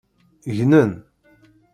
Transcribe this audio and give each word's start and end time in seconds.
Gnen. 0.57 0.91